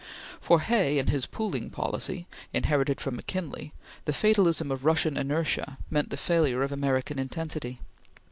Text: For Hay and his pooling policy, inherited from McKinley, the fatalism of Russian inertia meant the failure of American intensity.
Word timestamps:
For 0.39 0.61
Hay 0.61 0.97
and 0.97 1.09
his 1.11 1.27
pooling 1.27 1.69
policy, 1.69 2.25
inherited 2.55 2.99
from 2.99 3.17
McKinley, 3.17 3.71
the 4.05 4.11
fatalism 4.11 4.71
of 4.71 4.83
Russian 4.83 5.15
inertia 5.15 5.77
meant 5.91 6.09
the 6.09 6.17
failure 6.17 6.63
of 6.63 6.71
American 6.71 7.19
intensity. 7.19 7.79